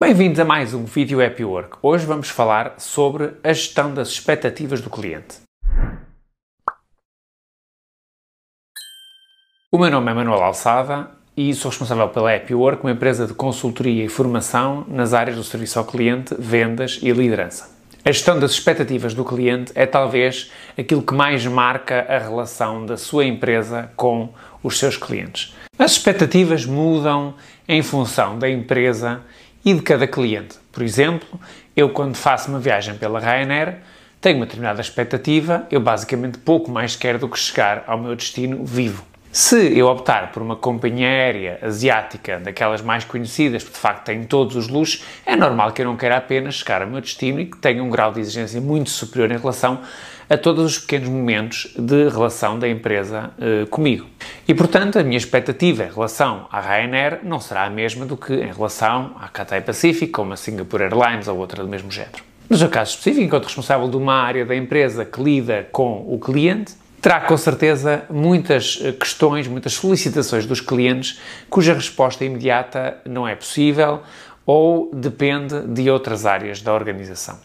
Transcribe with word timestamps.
Bem-vindos 0.00 0.38
a 0.38 0.44
mais 0.44 0.74
um 0.74 0.84
vídeo 0.84 1.20
Happy 1.20 1.44
Work. 1.44 1.78
Hoje 1.82 2.06
vamos 2.06 2.30
falar 2.30 2.76
sobre 2.78 3.32
a 3.42 3.52
gestão 3.52 3.92
das 3.92 4.06
expectativas 4.10 4.80
do 4.80 4.88
cliente. 4.88 5.38
O 9.72 9.76
meu 9.76 9.90
nome 9.90 10.08
é 10.08 10.14
Manuel 10.14 10.40
Alçada 10.40 11.10
e 11.36 11.52
sou 11.52 11.70
responsável 11.70 12.08
pela 12.10 12.32
Happy 12.32 12.54
Work, 12.54 12.84
uma 12.84 12.92
empresa 12.92 13.26
de 13.26 13.34
consultoria 13.34 14.04
e 14.04 14.08
formação 14.08 14.86
nas 14.86 15.12
áreas 15.12 15.36
do 15.36 15.42
serviço 15.42 15.80
ao 15.80 15.84
cliente, 15.84 16.32
vendas 16.38 17.00
e 17.02 17.10
liderança. 17.10 17.76
A 18.04 18.12
gestão 18.12 18.38
das 18.38 18.52
expectativas 18.52 19.14
do 19.14 19.24
cliente 19.24 19.72
é 19.74 19.84
talvez 19.84 20.52
aquilo 20.78 21.02
que 21.02 21.12
mais 21.12 21.44
marca 21.44 22.06
a 22.08 22.18
relação 22.18 22.86
da 22.86 22.96
sua 22.96 23.24
empresa 23.24 23.90
com 23.96 24.32
os 24.62 24.78
seus 24.78 24.96
clientes. 24.96 25.52
As 25.76 25.92
expectativas 25.92 26.64
mudam 26.64 27.34
em 27.68 27.82
função 27.82 28.38
da 28.38 28.48
empresa 28.48 29.22
e 29.68 29.74
de 29.74 29.82
cada 29.82 30.06
cliente. 30.06 30.56
Por 30.72 30.82
exemplo, 30.82 31.28
eu 31.76 31.90
quando 31.90 32.14
faço 32.14 32.48
uma 32.48 32.58
viagem 32.58 32.94
pela 32.94 33.20
Ryanair, 33.20 33.76
tenho 34.18 34.36
uma 34.36 34.46
determinada 34.46 34.80
expectativa, 34.80 35.66
eu 35.70 35.78
basicamente 35.78 36.38
pouco 36.38 36.70
mais 36.70 36.96
quero 36.96 37.18
do 37.18 37.28
que 37.28 37.38
chegar 37.38 37.84
ao 37.86 37.98
meu 37.98 38.16
destino 38.16 38.64
vivo. 38.64 39.04
Se 39.30 39.78
eu 39.78 39.86
optar 39.88 40.32
por 40.32 40.42
uma 40.42 40.56
companhia 40.56 41.06
aérea 41.06 41.58
asiática, 41.60 42.40
daquelas 42.40 42.80
mais 42.80 43.04
conhecidas, 43.04 43.62
que 43.62 43.70
de 43.70 43.76
facto 43.76 44.06
têm 44.06 44.24
todos 44.24 44.56
os 44.56 44.68
luxos, 44.68 45.04
é 45.26 45.36
normal 45.36 45.72
que 45.72 45.82
eu 45.82 45.86
não 45.86 45.98
queira 45.98 46.16
apenas 46.16 46.54
chegar 46.54 46.80
ao 46.80 46.88
meu 46.88 47.02
destino 47.02 47.38
e 47.38 47.44
que 47.44 47.58
tenha 47.58 47.84
um 47.84 47.90
grau 47.90 48.10
de 48.10 48.20
exigência 48.20 48.62
muito 48.62 48.88
superior 48.88 49.30
em 49.30 49.36
relação 49.36 49.82
a 50.30 50.38
todos 50.38 50.64
os 50.64 50.78
pequenos 50.78 51.10
momentos 51.10 51.74
de 51.78 52.08
relação 52.08 52.58
da 52.58 52.66
empresa 52.66 53.30
uh, 53.36 53.66
comigo. 53.66 54.06
E, 54.48 54.54
portanto, 54.54 54.98
a 54.98 55.02
minha 55.02 55.18
expectativa 55.18 55.84
em 55.84 55.92
relação 55.92 56.46
à 56.50 56.58
Ryanair 56.58 57.18
não 57.22 57.38
será 57.38 57.64
a 57.64 57.70
mesma 57.70 58.06
do 58.06 58.16
que 58.16 58.32
em 58.32 58.50
relação 58.50 59.14
à 59.20 59.28
Cathay 59.28 59.60
Pacific, 59.60 60.10
como 60.10 60.32
a 60.32 60.36
Singapore 60.36 60.84
Airlines 60.84 61.28
ou 61.28 61.36
outra 61.36 61.62
do 61.62 61.68
mesmo 61.68 61.90
género. 61.90 62.24
No 62.48 62.56
seu 62.56 62.70
caso 62.70 62.92
específico, 62.92 63.26
enquanto 63.26 63.44
responsável 63.44 63.90
de 63.90 63.98
uma 63.98 64.14
área 64.14 64.46
da 64.46 64.56
empresa 64.56 65.04
que 65.04 65.22
lida 65.22 65.68
com 65.70 66.02
o 66.08 66.18
cliente, 66.18 66.72
terá 67.02 67.20
com 67.20 67.36
certeza 67.36 68.04
muitas 68.08 68.78
eh, 68.82 68.92
questões, 68.92 69.46
muitas 69.46 69.74
solicitações 69.74 70.46
dos 70.46 70.62
clientes 70.62 71.20
cuja 71.50 71.74
resposta 71.74 72.24
imediata 72.24 72.96
não 73.04 73.28
é 73.28 73.34
possível 73.34 74.00
ou 74.46 74.90
depende 74.94 75.60
de 75.66 75.90
outras 75.90 76.24
áreas 76.24 76.62
da 76.62 76.72
organização. 76.72 77.38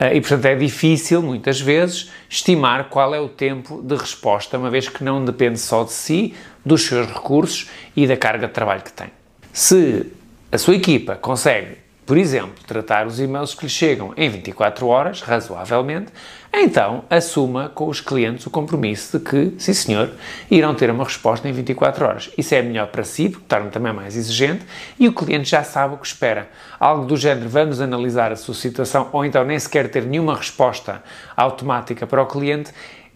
Eh, 0.00 0.16
e, 0.16 0.20
portanto, 0.20 0.46
é 0.46 0.56
difícil, 0.56 1.22
muitas 1.22 1.60
vezes, 1.60 2.10
estimar 2.28 2.88
qual 2.88 3.14
é 3.14 3.20
o 3.20 3.28
tempo 3.28 3.82
de 3.82 3.94
resposta, 3.94 4.56
uma 4.56 4.70
vez 4.70 4.88
que 4.88 5.04
não 5.04 5.22
depende 5.22 5.58
só 5.60 5.84
de 5.84 5.92
si, 5.92 6.34
dos 6.64 6.82
seus 6.86 7.06
recursos 7.06 7.68
e 7.94 8.06
da 8.06 8.16
carga 8.16 8.46
de 8.48 8.52
trabalho 8.54 8.82
que 8.82 8.92
tem. 8.92 9.08
Se 9.52 10.06
a 10.50 10.56
sua 10.56 10.74
equipa 10.74 11.16
consegue 11.16 11.76
por 12.10 12.18
exemplo, 12.18 12.54
tratar 12.66 13.06
os 13.06 13.20
e-mails 13.20 13.54
que 13.54 13.66
lhe 13.66 13.70
chegam 13.70 14.12
em 14.16 14.28
24 14.28 14.84
horas, 14.88 15.20
razoavelmente, 15.20 16.10
então 16.52 17.04
assuma 17.08 17.68
com 17.68 17.86
os 17.86 18.00
clientes 18.00 18.44
o 18.46 18.50
compromisso 18.50 19.16
de 19.16 19.24
que, 19.24 19.54
sim 19.56 19.72
senhor, 19.72 20.10
irão 20.50 20.74
ter 20.74 20.90
uma 20.90 21.04
resposta 21.04 21.48
em 21.48 21.52
24 21.52 22.04
horas. 22.04 22.28
Isso 22.36 22.52
é 22.52 22.62
melhor 22.62 22.88
para 22.88 23.04
si, 23.04 23.28
porque 23.28 23.44
torna 23.46 23.70
também 23.70 23.92
mais 23.92 24.16
exigente, 24.16 24.66
e 24.98 25.06
o 25.06 25.12
cliente 25.12 25.48
já 25.48 25.62
sabe 25.62 25.94
o 25.94 25.98
que 25.98 26.06
espera. 26.08 26.48
Algo 26.80 27.06
do 27.06 27.16
género, 27.16 27.48
vamos 27.48 27.80
analisar 27.80 28.32
a 28.32 28.36
sua 28.36 28.56
situação, 28.56 29.08
ou 29.12 29.24
então 29.24 29.44
nem 29.44 29.60
sequer 29.60 29.88
ter 29.88 30.02
nenhuma 30.02 30.34
resposta 30.34 31.04
automática 31.36 32.08
para 32.08 32.20
o 32.20 32.26
cliente, 32.26 32.72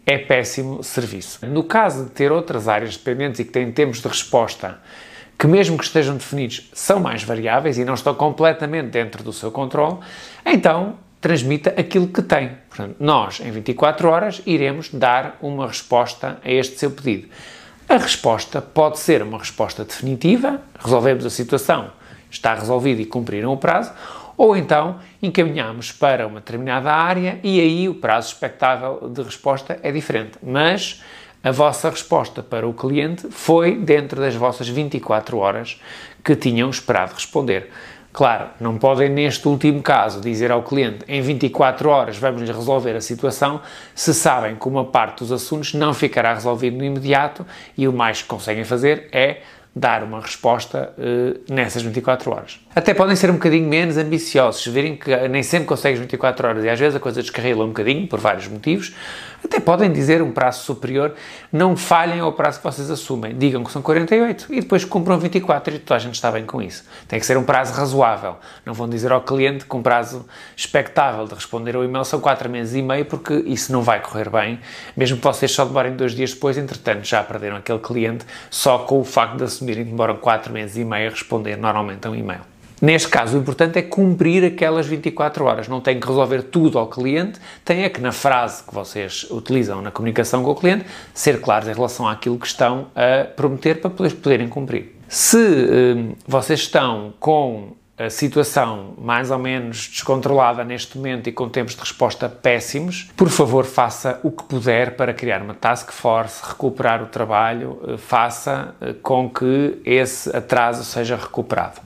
é 0.06 0.19
péssimo 0.19 0.84
serviço. 0.84 1.45
No 1.47 1.64
caso 1.64 2.05
de 2.05 2.11
ter 2.11 2.31
outras 2.31 2.69
áreas 2.69 2.97
dependentes 2.97 3.41
e 3.41 3.45
que 3.45 3.51
têm 3.51 3.73
tempos 3.73 4.01
de 4.01 4.06
resposta 4.06 4.79
que 5.45 5.48
mesmo 5.48 5.77
que 5.77 5.84
estejam 5.84 6.17
definidos 6.17 6.70
são 6.73 6.98
mais 6.98 7.23
variáveis 7.23 7.77
e 7.77 7.84
não 7.84 7.92
estão 7.92 8.14
completamente 8.14 8.89
dentro 8.89 9.23
do 9.23 9.31
seu 9.31 9.51
controle, 9.53 9.98
então 10.42 10.95
transmita 11.20 11.75
aquilo 11.77 12.09
que 12.09 12.23
tem. 12.23 12.53
Portanto, 12.67 12.97
nós, 12.98 13.41
em 13.41 13.51
24 13.51 14.09
horas, 14.09 14.41
iremos 14.47 14.89
dar 14.89 15.36
uma 15.42 15.67
resposta 15.67 16.39
a 16.42 16.51
este 16.51 16.79
seu 16.79 16.91
pedido. 16.91 17.29
A 17.86 17.98
resposta 17.98 18.63
pode 18.63 18.98
ser 18.98 19.23
uma 19.23 19.36
resposta 19.36 19.85
definitiva, 19.85 20.63
resolvemos 20.83 21.27
a 21.27 21.30
situação, 21.30 21.90
está 22.30 22.55
resolvido 22.55 23.02
e 23.02 23.05
cumpriram 23.05 23.52
o 23.52 23.58
prazo, 23.58 23.92
ou 24.39 24.57
então 24.57 24.98
encaminhamos 25.23 25.92
para 25.92 26.27
uma 26.27 26.40
determinada 26.40 26.90
área 26.90 27.39
e 27.42 27.61
aí 27.61 27.86
o 27.86 27.96
prazo 27.96 28.29
expectável 28.29 29.11
de 29.11 29.23
resposta 29.23 29.79
é 29.83 29.92
diferente. 29.92 30.39
Mas 30.42 31.02
a 31.45 31.51
vossa 31.51 31.91
resposta 31.91 32.43
para 32.43 32.67
o 32.67 32.73
cliente 32.73 33.29
foi 33.31 33.77
dentro 33.77 34.19
das 34.19 34.35
vossas 34.35 34.67
24 34.67 35.37
horas 35.37 35.79
que 36.25 36.35
tinham 36.35 36.71
esperado 36.71 37.13
responder. 37.13 37.71
Claro, 38.15 38.49
não 38.59 38.79
podem, 38.79 39.11
neste 39.11 39.47
último 39.47 39.83
caso, 39.83 40.21
dizer 40.21 40.51
ao 40.51 40.63
cliente 40.63 41.05
em 41.07 41.21
24 41.21 41.89
horas 41.91 42.17
vamos-lhe 42.17 42.51
resolver 42.51 42.97
a 42.97 43.01
situação, 43.01 43.61
se 43.95 44.15
sabem 44.15 44.57
que 44.57 44.67
uma 44.67 44.87
parte 44.87 45.19
dos 45.19 45.33
assuntos 45.33 45.75
não 45.75 45.93
ficará 45.93 46.33
resolvido 46.33 46.79
no 46.79 46.85
imediato 46.85 47.45
e 47.77 47.87
o 47.87 47.93
mais 47.93 48.23
que 48.23 48.29
conseguem 48.29 48.65
fazer 48.65 49.09
é 49.13 49.43
dar 49.77 50.03
uma 50.03 50.21
resposta 50.21 50.95
uh, 50.97 51.53
nessas 51.53 51.83
24 51.83 52.31
horas. 52.31 52.64
Até 52.77 52.92
podem 52.92 53.14
ser 53.14 53.30
um 53.30 53.35
bocadinho 53.35 53.68
menos 53.68 53.96
ambiciosos, 53.96 54.64
se 54.64 54.68
virem 54.68 54.96
que 54.96 55.17
nem 55.29 55.45
sempre 55.45 55.64
consegues 55.64 56.01
24 56.01 56.48
horas 56.48 56.64
e 56.64 56.68
às 56.68 56.77
vezes 56.77 56.96
a 56.96 56.98
coisa 56.98 57.23
descarrila 57.23 57.64
um 57.64 57.68
bocadinho, 57.68 58.08
por 58.08 58.18
vários 58.18 58.48
motivos, 58.48 58.92
até 59.45 59.61
podem 59.61 59.92
dizer 59.92 60.20
um 60.20 60.33
prazo 60.33 60.64
superior, 60.64 61.14
não 61.52 61.77
falhem 61.77 62.18
ao 62.18 62.33
prazo 62.33 62.58
que 62.58 62.64
vocês 62.64 62.90
assumem, 62.90 63.39
digam 63.39 63.63
que 63.63 63.70
são 63.70 63.80
48 63.80 64.46
e 64.51 64.61
depois 64.61 64.84
cumpram 64.84 65.17
24 65.20 65.77
e 65.77 65.79
toda 65.79 65.95
a 65.95 65.98
gente 66.01 66.17
está 66.17 66.33
bem 66.33 66.45
com 66.45 66.61
isso. 66.61 66.84
Tem 67.07 67.20
que 67.20 67.24
ser 67.24 67.36
um 67.36 67.45
prazo 67.45 67.74
razoável, 67.74 68.39
não 68.67 68.74
vão 68.74 68.89
dizer 68.89 69.13
ao 69.13 69.20
cliente 69.20 69.67
que 69.67 69.77
um 69.77 69.83
prazo 69.83 70.27
expectável 70.57 71.27
de 71.27 71.34
responder 71.34 71.77
ao 71.77 71.84
e-mail 71.84 72.05
são 72.05 72.18
4 72.18 72.51
meses 72.51 72.74
e 72.74 72.83
meio, 72.83 73.05
porque 73.05 73.34
isso 73.46 73.70
não 73.70 73.83
vai 73.83 74.01
correr 74.02 74.29
bem, 74.29 74.58
mesmo 74.96 75.18
que 75.18 75.23
vocês 75.23 75.52
só 75.52 75.64
demorem 75.64 75.95
dois 75.95 76.13
dias 76.13 76.33
depois, 76.33 76.58
entretanto 76.58 77.05
já 77.05 77.23
perderam 77.23 77.57
aquele 77.57 77.79
cliente 77.79 78.27
só 78.51 78.79
com 78.79 78.98
o 78.98 79.05
facto 79.05 79.36
de 79.36 79.45
assumirem 79.45 79.84
que 79.84 79.90
demoram 79.92 80.17
4 80.17 80.52
meses 80.52 80.77
e 80.77 80.84
meio 80.84 81.07
a 81.07 81.11
responder 81.11 81.57
normalmente 81.57 82.05
a 82.08 82.11
um 82.11 82.17
e-mail. 82.17 82.40
Neste 82.80 83.08
caso, 83.08 83.36
o 83.36 83.40
importante 83.40 83.79
é 83.79 83.83
cumprir 83.83 84.45
aquelas 84.45 84.86
24 84.86 85.45
horas. 85.45 85.68
Não 85.68 85.80
tem 85.80 85.98
que 85.98 86.07
resolver 86.07 86.42
tudo 86.42 86.79
ao 86.79 86.86
cliente, 86.86 87.40
tem 87.64 87.85
é 87.85 87.89
que 87.89 88.01
na 88.01 88.12
frase 88.12 88.62
que 88.62 88.74
vocês 88.74 89.27
utilizam 89.30 89.80
na 89.80 89.90
comunicação 89.90 90.42
com 90.42 90.51
o 90.51 90.55
cliente, 90.55 90.84
ser 91.13 91.40
claros 91.40 91.68
em 91.68 91.73
relação 91.73 92.07
àquilo 92.07 92.39
que 92.39 92.46
estão 92.46 92.89
a 92.95 93.24
prometer 93.24 93.80
para 93.80 93.90
poderem 93.90 94.48
cumprir. 94.48 94.96
Se 95.08 95.36
hum, 95.36 96.14
vocês 96.27 96.61
estão 96.61 97.14
com 97.20 97.74
a 97.96 98.11
situação 98.11 98.95
mais 98.98 99.30
ou 99.30 99.39
menos 99.39 99.89
descontrolada 99.89 100.64
neste 100.64 100.96
momento 100.96 101.29
e 101.29 101.33
com 101.33 101.48
tempos 101.48 101.74
de 101.74 101.80
resposta 101.80 102.29
péssimos, 102.29 103.08
por 103.17 103.29
favor 103.29 103.64
faça 103.64 104.18
o 104.24 104.33
que 104.33 104.42
puder 104.42 104.96
para 104.96 105.14
criar 105.14 105.40
uma 105.40 105.55
task 105.55 105.92
force, 105.92 106.42
recuperar 106.45 107.02
o 107.02 107.07
trabalho, 107.07 107.80
eh, 107.86 107.96
faça 107.96 108.74
eh, 108.80 108.95
com 109.01 109.30
que 109.30 109.80
esse 109.84 110.36
atraso 110.36 110.83
seja 110.84 111.14
recuperado. 111.14 111.80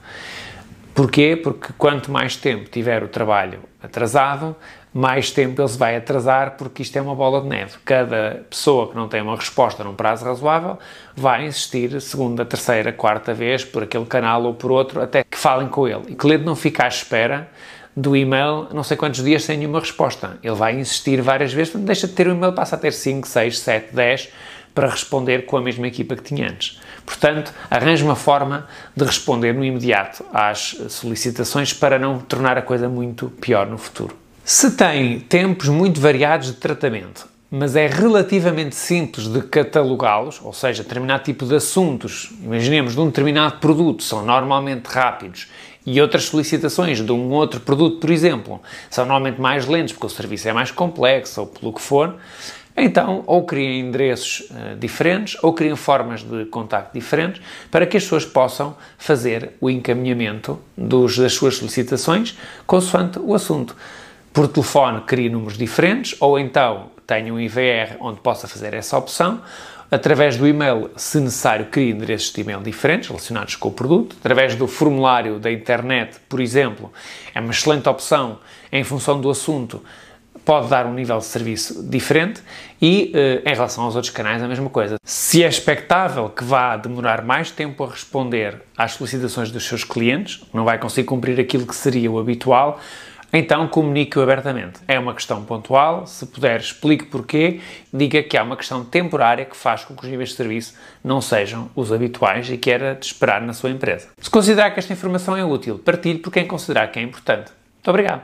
Porquê? 0.99 1.39
Porque 1.41 1.69
quanto 1.77 2.11
mais 2.11 2.35
tempo 2.35 2.69
tiver 2.69 3.01
o 3.01 3.07
trabalho 3.07 3.61
atrasado, 3.81 4.53
mais 4.93 5.31
tempo 5.31 5.61
ele 5.61 5.67
se 5.69 5.77
vai 5.77 5.95
atrasar, 5.95 6.57
porque 6.57 6.81
isto 6.81 6.97
é 6.97 7.01
uma 7.01 7.15
bola 7.15 7.39
de 7.39 7.47
neve. 7.47 7.77
Cada 7.85 8.45
pessoa 8.49 8.89
que 8.89 8.97
não 8.97 9.07
tem 9.07 9.21
uma 9.21 9.37
resposta 9.37 9.81
num 9.81 9.95
prazo 9.95 10.25
razoável 10.25 10.77
vai 11.15 11.45
insistir 11.45 12.01
segunda, 12.01 12.43
terceira, 12.43 12.91
quarta 12.91 13.33
vez 13.33 13.63
por 13.63 13.83
aquele 13.83 14.05
canal 14.07 14.43
ou 14.43 14.53
por 14.53 14.73
outro 14.73 15.01
até 15.01 15.23
que 15.23 15.37
falem 15.37 15.69
com 15.69 15.87
ele. 15.87 16.03
E 16.09 16.13
o 16.15 16.17
cliente 16.17 16.43
não 16.43 16.53
fica 16.53 16.83
à 16.83 16.89
espera 16.89 17.49
do 17.95 18.13
e-mail 18.13 18.67
não 18.73 18.83
sei 18.83 18.97
quantos 18.97 19.23
dias 19.23 19.45
sem 19.45 19.57
nenhuma 19.57 19.79
resposta. 19.79 20.37
Ele 20.43 20.55
vai 20.55 20.77
insistir 20.77 21.21
várias 21.21 21.53
vezes, 21.53 21.73
deixa 21.75 22.09
de 22.09 22.13
ter 22.13 22.27
o 22.27 22.31
e-mail, 22.31 22.51
passa 22.51 22.75
a 22.75 22.79
ter 22.79 22.91
5, 22.91 23.25
6, 23.25 23.57
7, 23.57 23.95
10 23.95 24.29
para 24.73 24.89
responder 24.89 25.45
com 25.45 25.57
a 25.57 25.61
mesma 25.61 25.87
equipa 25.87 26.15
que 26.15 26.23
tinha 26.23 26.49
antes. 26.49 26.79
Portanto, 27.05 27.53
arranje 27.69 28.03
uma 28.03 28.15
forma 28.15 28.67
de 28.95 29.03
responder 29.03 29.53
no 29.53 29.63
imediato 29.63 30.23
às 30.33 30.77
solicitações 30.89 31.73
para 31.73 31.97
não 31.97 32.19
tornar 32.19 32.57
a 32.57 32.61
coisa 32.61 32.87
muito 32.87 33.29
pior 33.41 33.67
no 33.67 33.77
futuro. 33.77 34.15
Se 34.43 34.71
tem 34.71 35.19
tempos 35.19 35.67
muito 35.69 35.99
variados 35.99 36.47
de 36.47 36.53
tratamento, 36.53 37.27
mas 37.51 37.75
é 37.75 37.87
relativamente 37.87 38.75
simples 38.75 39.27
de 39.27 39.41
catalogá-los, 39.41 40.39
ou 40.43 40.53
seja, 40.53 40.83
determinado 40.83 41.23
tipo 41.23 41.45
de 41.45 41.55
assuntos, 41.55 42.31
imaginemos 42.43 42.93
de 42.93 42.99
um 42.99 43.07
determinado 43.07 43.57
produto, 43.57 44.03
são 44.03 44.23
normalmente 44.23 44.85
rápidos 44.85 45.47
e 45.85 45.99
outras 45.99 46.25
solicitações 46.25 47.03
de 47.03 47.11
um 47.11 47.31
outro 47.31 47.59
produto, 47.59 47.97
por 47.97 48.11
exemplo, 48.11 48.61
são 48.89 49.05
normalmente 49.05 49.41
mais 49.41 49.65
lentos 49.65 49.93
porque 49.93 50.05
o 50.05 50.09
serviço 50.09 50.47
é 50.47 50.53
mais 50.53 50.69
complexo 50.69 51.41
ou 51.41 51.47
pelo 51.47 51.73
que 51.73 51.81
for, 51.81 52.15
então, 52.81 53.23
ou 53.25 53.45
criem 53.45 53.81
endereços 53.81 54.41
uh, 54.51 54.75
diferentes, 54.77 55.37
ou 55.41 55.53
criem 55.53 55.75
formas 55.75 56.23
de 56.23 56.45
contacto 56.45 56.93
diferentes, 56.93 57.41
para 57.69 57.85
que 57.85 57.97
as 57.97 58.03
pessoas 58.03 58.25
possam 58.25 58.75
fazer 58.97 59.51
o 59.59 59.69
encaminhamento 59.69 60.59
dos, 60.77 61.17
das 61.17 61.33
suas 61.33 61.55
solicitações 61.55 62.37
consoante 62.65 63.19
o 63.19 63.33
assunto. 63.33 63.75
Por 64.31 64.47
telefone, 64.47 65.01
crie 65.01 65.29
números 65.29 65.57
diferentes, 65.57 66.15
ou 66.19 66.37
então 66.37 66.91
tenha 67.07 67.33
um 67.33 67.39
IVR 67.39 67.97
onde 67.99 68.19
possa 68.19 68.47
fazer 68.47 68.73
essa 68.73 68.97
opção, 68.97 69.41
Através 69.91 70.37
do 70.37 70.47
e-mail, 70.47 70.91
se 70.95 71.19
necessário, 71.19 71.65
crie 71.65 71.89
endereços 71.89 72.31
de 72.31 72.41
e-mail 72.41 72.61
diferentes 72.61 73.09
relacionados 73.09 73.55
com 73.55 73.69
o 73.69 73.71
produto. 73.71 74.15
Através 74.19 74.53
do 74.53 74.67
formulário 74.67 75.39
da 75.39 75.51
internet, 75.51 76.17
por 76.29 76.39
exemplo, 76.39 76.93
é 77.33 77.39
uma 77.39 77.49
excelente 77.49 77.89
opção 77.89 78.37
em 78.71 78.83
função 78.83 79.19
do 79.19 79.31
assunto 79.31 79.83
pode 80.45 80.67
dar 80.69 80.85
um 80.85 80.93
nível 80.93 81.17
de 81.17 81.25
serviço 81.25 81.83
diferente 81.87 82.41
e 82.81 83.11
eh, 83.13 83.41
em 83.45 83.53
relação 83.53 83.83
aos 83.83 83.95
outros 83.95 84.13
canais 84.13 84.41
a 84.41 84.47
mesma 84.47 84.69
coisa. 84.69 84.97
Se 85.03 85.43
é 85.43 85.47
expectável 85.47 86.29
que 86.29 86.43
vá 86.43 86.77
demorar 86.77 87.23
mais 87.23 87.51
tempo 87.51 87.83
a 87.83 87.89
responder 87.89 88.61
às 88.77 88.93
solicitações 88.93 89.51
dos 89.51 89.65
seus 89.65 89.83
clientes, 89.83 90.41
não 90.53 90.63
vai 90.63 90.77
conseguir 90.77 91.05
cumprir 91.05 91.39
aquilo 91.39 91.65
que 91.65 91.75
seria 91.75 92.11
o 92.11 92.19
habitual, 92.19 92.79
então 93.31 93.67
comunique-o 93.67 94.21
abertamente. 94.21 94.79
É 94.87 94.97
uma 94.97 95.13
questão 95.13 95.43
pontual, 95.43 96.07
se 96.07 96.25
puder 96.25 96.59
explique 96.59 97.05
porquê, 97.05 97.61
diga 97.93 98.23
que 98.23 98.35
há 98.35 98.43
uma 98.43 98.57
questão 98.57 98.83
temporária 98.83 99.45
que 99.45 99.55
faz 99.55 99.83
com 99.85 99.95
que 99.95 100.03
os 100.03 100.09
níveis 100.09 100.29
de 100.29 100.35
serviço 100.35 100.73
não 101.03 101.21
sejam 101.21 101.69
os 101.75 101.91
habituais 101.91 102.49
e 102.49 102.57
que 102.57 102.71
era 102.71 102.95
de 102.95 103.05
esperar 103.05 103.41
na 103.41 103.53
sua 103.53 103.69
empresa. 103.69 104.07
Se 104.19 104.29
considerar 104.29 104.71
que 104.71 104.79
esta 104.79 104.93
informação 104.93 105.37
é 105.37 105.45
útil, 105.45 105.77
partilhe 105.77 106.19
por 106.19 106.33
quem 106.33 106.47
considerar 106.47 106.87
que 106.87 106.99
é 106.99 107.03
importante. 107.03 107.51
Muito 107.75 107.89
obrigado. 107.89 108.23